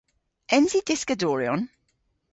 [0.57, 1.61] Ens i dyskadoryon?